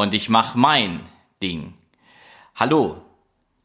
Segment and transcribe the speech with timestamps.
[0.00, 1.00] und ich mache mein
[1.42, 1.74] Ding.
[2.54, 3.02] Hallo,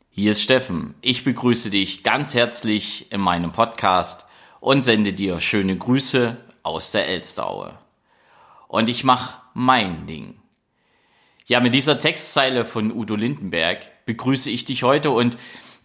[0.09, 0.93] hier ist Steffen.
[0.99, 4.25] Ich begrüße dich ganz herzlich in meinem Podcast
[4.59, 7.79] und sende dir schöne Grüße aus der Elsteraue.
[8.67, 10.35] Und ich mache mein Ding.
[11.45, 15.37] Ja, mit dieser Textzeile von Udo Lindenberg begrüße ich dich heute und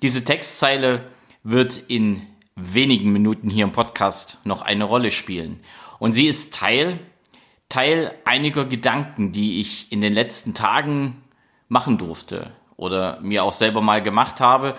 [0.02, 1.04] diese Textzeile
[1.44, 2.26] wird in
[2.56, 5.60] wenigen Minuten hier im Podcast noch eine Rolle spielen.
[6.00, 6.98] Und sie ist Teil,
[7.70, 11.22] Teil einiger Gedanken, die ich in den letzten Tagen
[11.68, 14.74] machen durfte oder mir auch selber mal gemacht habe,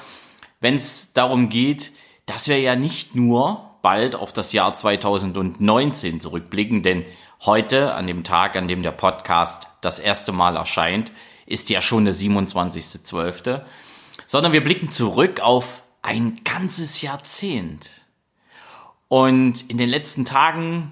[0.60, 1.92] wenn es darum geht,
[2.28, 7.06] dass wir ja nicht nur bald auf das Jahr 2019 zurückblicken, denn
[7.46, 11.12] heute, an dem Tag, an dem der Podcast das erste Mal erscheint,
[11.46, 13.62] ist ja schon der 27.12.,
[14.28, 17.90] sondern wir blicken zurück auf ein ganzes Jahrzehnt.
[19.08, 20.92] Und in den letzten Tagen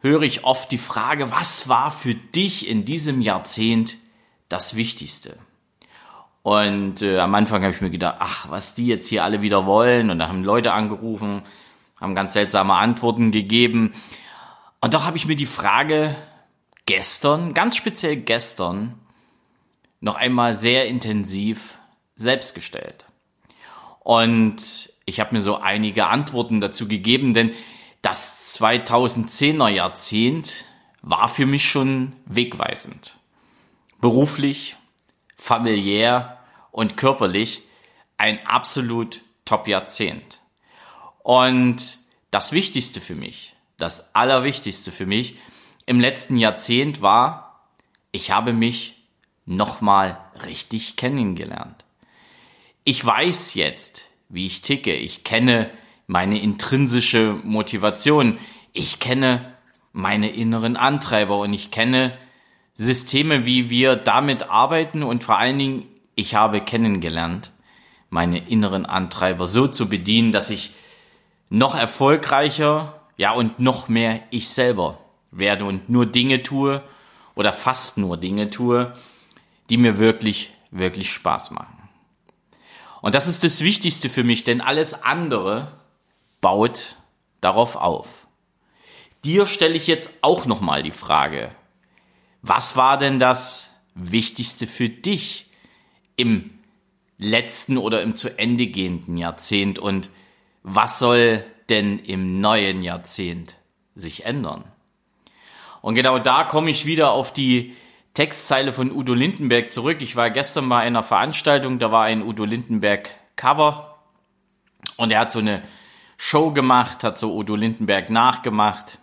[0.00, 3.96] höre ich oft die Frage, was war für dich in diesem Jahrzehnt
[4.48, 5.36] das Wichtigste?
[6.42, 9.66] Und äh, am Anfang habe ich mir gedacht, ach, was die jetzt hier alle wieder
[9.66, 10.10] wollen.
[10.10, 11.42] Und da haben Leute angerufen,
[12.00, 13.92] haben ganz seltsame Antworten gegeben.
[14.80, 16.16] Und doch habe ich mir die Frage
[16.86, 18.94] gestern, ganz speziell gestern,
[20.00, 21.78] noch einmal sehr intensiv
[22.16, 23.04] selbst gestellt.
[24.00, 27.52] Und ich habe mir so einige Antworten dazu gegeben, denn
[28.02, 30.64] das 2010er Jahrzehnt
[31.02, 33.16] war für mich schon wegweisend.
[34.00, 34.76] Beruflich,
[35.36, 36.38] familiär
[36.70, 37.62] und körperlich
[38.18, 40.40] ein absolut Top-Jahrzehnt.
[41.22, 41.98] Und
[42.30, 45.36] das Wichtigste für mich, das Allerwichtigste für mich
[45.86, 47.66] im letzten Jahrzehnt war,
[48.12, 49.02] ich habe mich
[49.46, 51.84] nochmal richtig kennengelernt.
[52.84, 54.94] Ich weiß jetzt, wie ich ticke.
[54.94, 55.70] Ich kenne
[56.10, 58.40] meine intrinsische Motivation.
[58.72, 59.54] Ich kenne
[59.92, 62.18] meine inneren Antreiber und ich kenne
[62.74, 65.86] Systeme, wie wir damit arbeiten und vor allen Dingen,
[66.16, 67.52] ich habe kennengelernt,
[68.08, 70.72] meine inneren Antreiber so zu bedienen, dass ich
[71.48, 74.98] noch erfolgreicher, ja, und noch mehr ich selber
[75.30, 76.82] werde und nur Dinge tue
[77.36, 78.96] oder fast nur Dinge tue,
[79.68, 81.88] die mir wirklich, wirklich Spaß machen.
[83.00, 85.78] Und das ist das Wichtigste für mich, denn alles andere
[86.40, 86.96] baut
[87.40, 88.26] darauf auf.
[89.24, 91.50] Dir stelle ich jetzt auch nochmal die Frage,
[92.42, 95.50] was war denn das Wichtigste für dich
[96.16, 96.50] im
[97.18, 100.10] letzten oder im zu Ende gehenden Jahrzehnt und
[100.62, 103.56] was soll denn im neuen Jahrzehnt
[103.94, 104.64] sich ändern?
[105.82, 107.74] Und genau da komme ich wieder auf die
[108.14, 109.98] Textzeile von Udo Lindenberg zurück.
[110.00, 113.98] Ich war gestern bei einer Veranstaltung, da war ein Udo Lindenberg Cover
[114.96, 115.62] und er hat so eine
[116.22, 118.98] Show gemacht, hat so Udo Lindenberg nachgemacht.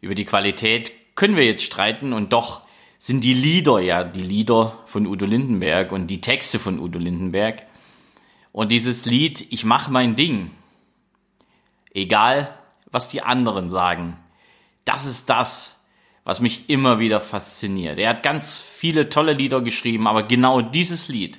[0.00, 2.62] Über die Qualität können wir jetzt streiten und doch
[2.96, 7.66] sind die Lieder ja die Lieder von Udo Lindenberg und die Texte von Udo Lindenberg.
[8.52, 10.50] Und dieses Lied, ich mach mein Ding,
[11.92, 12.58] egal
[12.90, 14.16] was die anderen sagen,
[14.86, 15.78] das ist das,
[16.24, 17.98] was mich immer wieder fasziniert.
[17.98, 21.38] Er hat ganz viele tolle Lieder geschrieben, aber genau dieses Lied,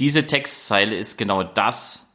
[0.00, 2.07] diese Textzeile ist genau das,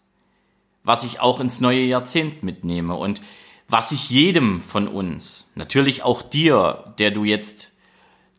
[0.84, 3.22] was ich auch ins neue Jahrzehnt mitnehme und
[3.68, 7.72] was ich jedem von uns, natürlich auch dir, der du jetzt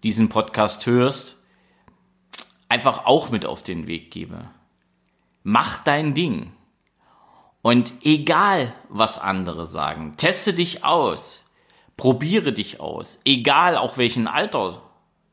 [0.02, 1.42] diesen Podcast hörst,
[2.68, 4.50] einfach auch mit auf den Weg gebe.
[5.42, 6.52] Mach dein Ding.
[7.62, 11.44] Und egal, was andere sagen, teste dich aus.
[11.96, 14.82] Probiere dich aus, egal auch welchen Alter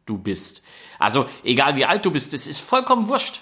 [0.05, 0.63] du bist.
[0.99, 3.41] Also egal wie alt du bist, es ist vollkommen wurscht.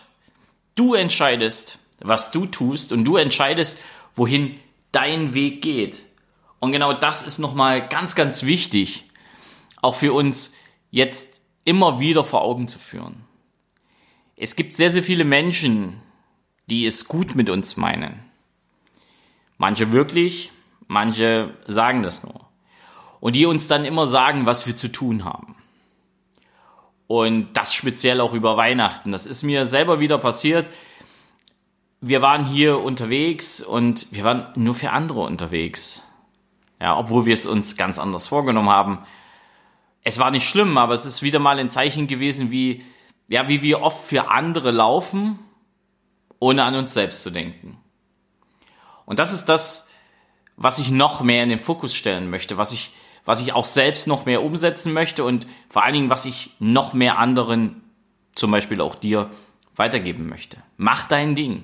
[0.75, 3.79] Du entscheidest, was du tust und du entscheidest,
[4.15, 4.57] wohin
[4.91, 6.03] dein Weg geht.
[6.59, 9.05] Und genau das ist nochmal ganz, ganz wichtig,
[9.81, 10.53] auch für uns
[10.91, 13.23] jetzt immer wieder vor Augen zu führen.
[14.35, 16.01] Es gibt sehr, sehr viele Menschen,
[16.67, 18.19] die es gut mit uns meinen.
[19.57, 20.51] Manche wirklich,
[20.87, 22.49] manche sagen das nur
[23.19, 25.55] und die uns dann immer sagen, was wir zu tun haben.
[27.07, 29.11] Und das speziell auch über Weihnachten.
[29.11, 30.71] Das ist mir selber wieder passiert.
[32.01, 36.03] Wir waren hier unterwegs und wir waren nur für andere unterwegs.
[36.79, 38.99] Ja, obwohl wir es uns ganz anders vorgenommen haben.
[40.03, 42.85] Es war nicht schlimm, aber es ist wieder mal ein Zeichen gewesen, wie,
[43.29, 45.39] ja, wie wir oft für andere laufen,
[46.39, 47.77] ohne an uns selbst zu denken.
[49.05, 49.87] Und das ist das,
[50.55, 52.93] was ich noch mehr in den Fokus stellen möchte, was ich
[53.29, 56.93] was ich auch selbst noch mehr umsetzen möchte und vor allen Dingen, was ich noch
[56.93, 57.83] mehr anderen,
[58.33, 59.29] zum Beispiel auch dir,
[59.75, 60.57] weitergeben möchte.
[60.77, 61.63] Mach dein Ding.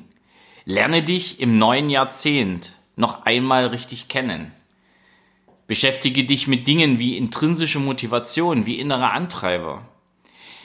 [0.67, 4.51] Lerne dich im neuen Jahrzehnt noch einmal richtig kennen.
[5.67, 9.87] Beschäftige dich mit Dingen wie intrinsische Motivation, wie innere Antreiber.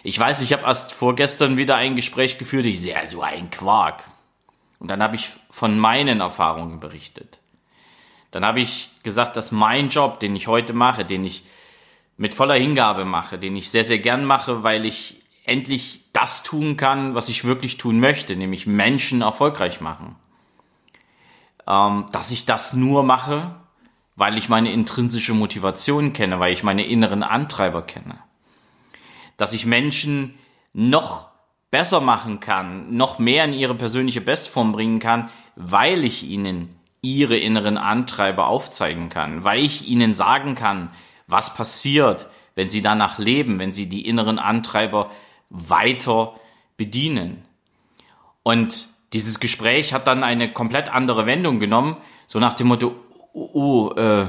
[0.03, 4.05] Ich weiß, ich habe erst vorgestern wieder ein Gespräch geführt, ich sehe so ein Quark.
[4.79, 7.39] Und dann habe ich von meinen Erfahrungen berichtet.
[8.31, 11.45] Dann habe ich gesagt, dass mein Job, den ich heute mache, den ich
[12.17, 15.20] mit voller Hingabe mache, den ich sehr, sehr gern mache, weil ich
[15.51, 20.15] endlich das tun kann, was ich wirklich tun möchte, nämlich Menschen erfolgreich machen.
[21.67, 23.55] Ähm, dass ich das nur mache,
[24.15, 28.19] weil ich meine intrinsische Motivation kenne, weil ich meine inneren Antreiber kenne.
[29.37, 30.35] Dass ich Menschen
[30.73, 31.29] noch
[31.71, 37.37] besser machen kann, noch mehr in ihre persönliche Bestform bringen kann, weil ich ihnen ihre
[37.37, 40.91] inneren Antreiber aufzeigen kann, weil ich ihnen sagen kann,
[41.27, 45.11] was passiert, wenn sie danach leben, wenn sie die inneren Antreiber
[45.51, 46.41] weiter
[46.77, 47.45] bedienen.
[48.43, 52.95] Und dieses Gespräch hat dann eine komplett andere Wendung genommen, so nach dem Motto,
[53.33, 54.27] oh, oh äh,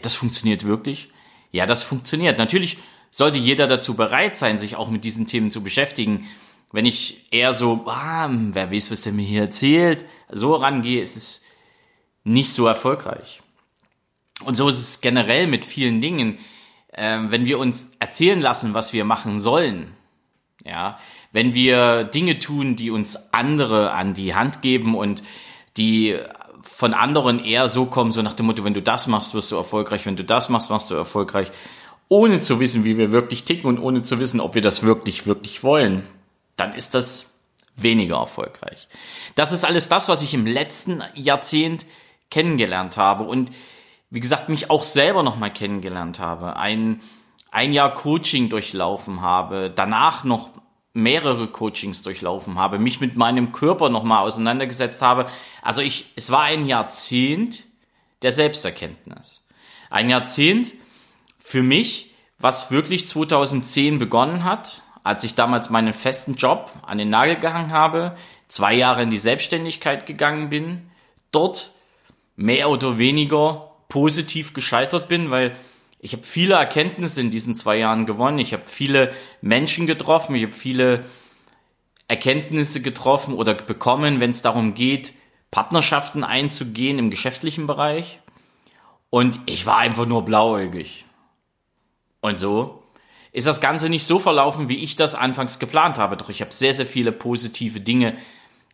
[0.00, 1.10] das funktioniert wirklich?
[1.50, 2.38] Ja, das funktioniert.
[2.38, 2.78] Natürlich
[3.10, 6.26] sollte jeder dazu bereit sein, sich auch mit diesen Themen zu beschäftigen.
[6.72, 11.16] Wenn ich eher so, ah, wer weiß, was der mir hier erzählt, so rangehe, ist
[11.16, 11.42] es
[12.24, 13.42] nicht so erfolgreich.
[14.44, 16.38] Und so ist es generell mit vielen Dingen.
[16.94, 19.94] Ähm, wenn wir uns erzählen lassen, was wir machen sollen,
[20.64, 20.98] ja,
[21.32, 25.22] wenn wir Dinge tun, die uns andere an die Hand geben und
[25.76, 26.18] die
[26.62, 29.56] von anderen eher so kommen, so nach dem Motto, wenn du das machst, wirst du
[29.56, 31.50] erfolgreich, wenn du das machst, machst du erfolgreich,
[32.08, 35.26] ohne zu wissen, wie wir wirklich ticken und ohne zu wissen, ob wir das wirklich,
[35.26, 36.06] wirklich wollen,
[36.56, 37.32] dann ist das
[37.76, 38.88] weniger erfolgreich.
[39.34, 41.86] Das ist alles das, was ich im letzten Jahrzehnt
[42.30, 43.50] kennengelernt habe und
[44.10, 47.00] wie gesagt, mich auch selber nochmal kennengelernt habe, ein,
[47.52, 50.50] ein Jahr Coaching durchlaufen habe, danach noch
[50.94, 55.26] mehrere Coachings durchlaufen habe, mich mit meinem Körper nochmal auseinandergesetzt habe.
[55.60, 57.64] Also ich, es war ein Jahrzehnt
[58.22, 59.46] der Selbsterkenntnis.
[59.90, 60.72] Ein Jahrzehnt
[61.38, 67.10] für mich, was wirklich 2010 begonnen hat, als ich damals meinen festen Job an den
[67.10, 68.16] Nagel gehangen habe,
[68.48, 70.90] zwei Jahre in die Selbstständigkeit gegangen bin,
[71.32, 71.72] dort
[72.34, 75.54] mehr oder weniger positiv gescheitert bin, weil
[76.04, 78.40] ich habe viele Erkenntnisse in diesen zwei Jahren gewonnen.
[78.40, 81.06] Ich habe viele Menschen getroffen, ich habe viele
[82.08, 85.12] Erkenntnisse getroffen oder bekommen, wenn es darum geht,
[85.52, 88.18] Partnerschaften einzugehen im geschäftlichen Bereich.
[89.10, 91.04] Und ich war einfach nur blauäugig.
[92.20, 92.82] Und so
[93.30, 96.16] ist das Ganze nicht so verlaufen, wie ich das anfangs geplant habe.
[96.16, 98.16] Doch ich habe sehr, sehr viele positive Dinge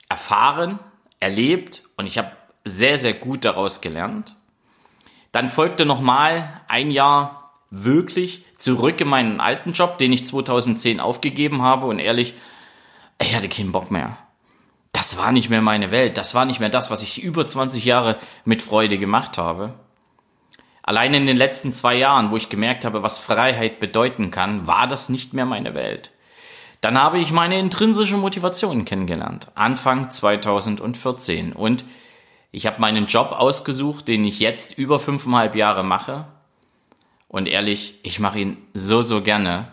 [0.08, 0.78] erfahren,
[1.20, 2.32] erlebt und ich habe
[2.64, 4.37] sehr, sehr gut daraus gelernt.
[5.38, 11.62] Dann folgte nochmal ein Jahr wirklich zurück in meinen alten Job, den ich 2010 aufgegeben
[11.62, 12.34] habe und ehrlich,
[13.22, 14.18] ich hatte keinen Bock mehr.
[14.90, 16.18] Das war nicht mehr meine Welt.
[16.18, 19.74] Das war nicht mehr das, was ich über 20 Jahre mit Freude gemacht habe.
[20.82, 24.88] Allein in den letzten zwei Jahren, wo ich gemerkt habe, was Freiheit bedeuten kann, war
[24.88, 26.10] das nicht mehr meine Welt.
[26.80, 29.52] Dann habe ich meine intrinsische Motivation kennengelernt.
[29.54, 31.52] Anfang 2014.
[31.52, 31.84] Und
[32.50, 36.26] ich habe meinen Job ausgesucht, den ich jetzt über fünfeinhalb Jahre mache.
[37.28, 39.72] Und ehrlich, ich mache ihn so, so gerne.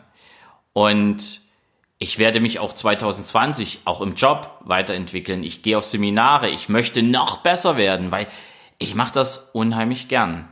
[0.73, 1.41] Und
[1.97, 5.43] ich werde mich auch 2020 auch im Job weiterentwickeln.
[5.43, 6.49] Ich gehe auf Seminare.
[6.49, 8.27] Ich möchte noch besser werden, weil
[8.77, 10.49] ich mache das unheimlich gern.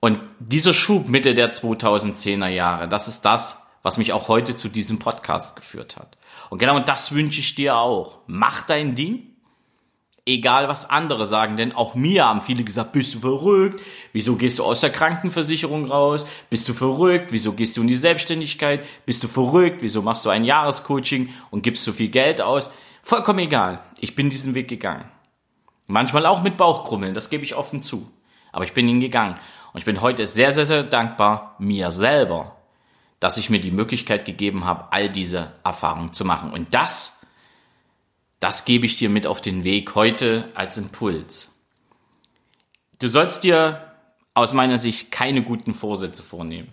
[0.00, 4.68] Und dieser Schub Mitte der 2010er Jahre, das ist das, was mich auch heute zu
[4.68, 6.16] diesem Podcast geführt hat.
[6.50, 8.18] Und genau das wünsche ich dir auch.
[8.28, 9.27] Mach dein Ding
[10.28, 13.82] egal was andere sagen, denn auch mir haben viele gesagt, bist du verrückt?
[14.12, 16.26] Wieso gehst du aus der Krankenversicherung raus?
[16.50, 17.32] Bist du verrückt?
[17.32, 18.84] Wieso gehst du in die Selbstständigkeit?
[19.06, 19.82] Bist du verrückt?
[19.82, 22.72] Wieso machst du ein Jahrescoaching und gibst so viel Geld aus?
[23.02, 23.80] Vollkommen egal.
[23.98, 25.04] Ich bin diesen Weg gegangen.
[25.86, 28.10] Manchmal auch mit Bauchkrummeln, das gebe ich offen zu.
[28.52, 29.36] Aber ich bin ihn gegangen.
[29.72, 32.56] Und ich bin heute sehr, sehr, sehr dankbar mir selber,
[33.20, 36.52] dass ich mir die Möglichkeit gegeben habe, all diese Erfahrungen zu machen.
[36.52, 37.17] Und das
[38.40, 41.54] das gebe ich dir mit auf den Weg heute als Impuls.
[43.00, 43.92] Du sollst dir
[44.34, 46.68] aus meiner Sicht keine guten Vorsätze vornehmen.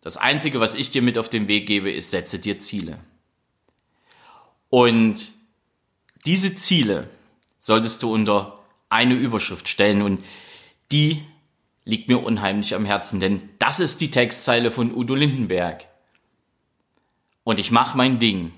[0.00, 2.98] Das Einzige, was ich dir mit auf den Weg gebe, ist, setze dir Ziele.
[4.68, 5.32] Und
[6.24, 7.10] diese Ziele
[7.58, 8.58] solltest du unter
[8.88, 10.24] eine Überschrift stellen und
[10.92, 11.24] die
[11.84, 15.86] liegt mir unheimlich am Herzen, denn das ist die Textzeile von Udo Lindenberg.
[17.42, 18.52] Und ich mache mein Ding,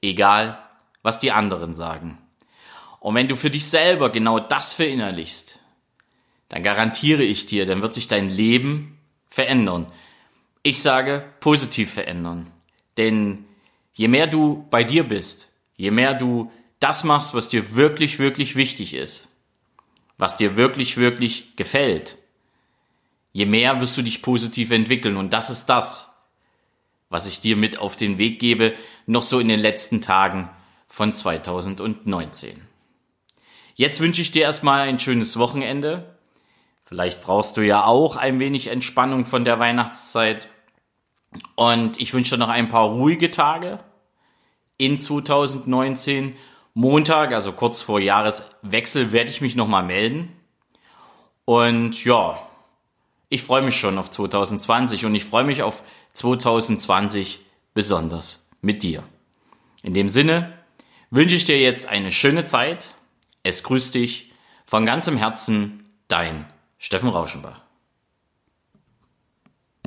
[0.00, 0.58] egal
[1.02, 2.18] was die anderen sagen.
[3.00, 5.58] Und wenn du für dich selber genau das verinnerlichst,
[6.48, 9.90] dann garantiere ich dir, dann wird sich dein Leben verändern.
[10.62, 12.52] Ich sage positiv verändern.
[12.98, 13.44] Denn
[13.94, 18.54] je mehr du bei dir bist, je mehr du das machst, was dir wirklich, wirklich
[18.54, 19.28] wichtig ist,
[20.18, 22.18] was dir wirklich, wirklich gefällt,
[23.32, 25.16] je mehr wirst du dich positiv entwickeln.
[25.16, 26.10] Und das ist das,
[27.08, 28.74] was ich dir mit auf den Weg gebe,
[29.06, 30.50] noch so in den letzten Tagen
[30.92, 32.60] von 2019.
[33.74, 36.18] Jetzt wünsche ich dir erstmal ein schönes Wochenende.
[36.84, 40.50] Vielleicht brauchst du ja auch ein wenig Entspannung von der Weihnachtszeit.
[41.54, 43.78] Und ich wünsche dir noch ein paar ruhige Tage
[44.76, 46.36] in 2019.
[46.74, 50.30] Montag, also kurz vor Jahreswechsel, werde ich mich nochmal melden.
[51.46, 52.38] Und ja,
[53.30, 55.82] ich freue mich schon auf 2020 und ich freue mich auf
[56.12, 57.40] 2020
[57.72, 59.02] besonders mit dir.
[59.82, 60.61] In dem Sinne
[61.12, 62.94] wünsche ich dir jetzt eine schöne Zeit.
[63.42, 64.32] Es grüßt dich
[64.64, 66.46] von ganzem Herzen, dein
[66.78, 67.60] Steffen Rauschenbach.